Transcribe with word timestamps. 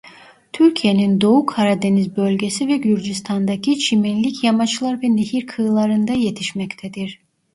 Türkiye'nin 0.53 1.21
Doğu 1.21 1.45
Karadeniz 1.45 2.17
bölgesi 2.17 2.67
ve 2.67 2.77
Gürcistan'daki 2.77 3.79
çimenlik 3.79 4.43
yamaçlar 4.43 5.01
ve 5.01 5.15
nehir 5.15 5.47
kıyılarında 5.47 6.11
yetişmektedir. 6.13 7.19